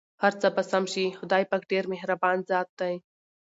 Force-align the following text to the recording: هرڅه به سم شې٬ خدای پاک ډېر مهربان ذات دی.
هرڅه 0.23 0.47
به 0.55 0.63
سم 0.71 0.83
شې٬ 0.91 1.05
خدای 1.19 1.43
پاک 1.51 1.61
ډېر 1.71 1.83
مهربان 1.93 2.37
ذات 2.49 2.69
دی. 2.79 2.95